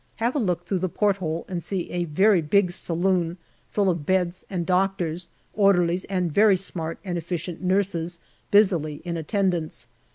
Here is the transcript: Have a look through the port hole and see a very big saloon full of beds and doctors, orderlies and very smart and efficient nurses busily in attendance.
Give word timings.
Have 0.15 0.35
a 0.35 0.39
look 0.39 0.63
through 0.65 0.79
the 0.79 0.89
port 0.89 1.17
hole 1.17 1.45
and 1.47 1.61
see 1.61 1.91
a 1.91 2.05
very 2.05 2.41
big 2.41 2.71
saloon 2.71 3.37
full 3.69 3.87
of 3.87 4.03
beds 4.03 4.43
and 4.49 4.65
doctors, 4.65 5.27
orderlies 5.53 6.05
and 6.05 6.31
very 6.31 6.57
smart 6.57 6.97
and 7.05 7.19
efficient 7.19 7.61
nurses 7.61 8.17
busily 8.49 9.01
in 9.05 9.15
attendance. 9.15 9.85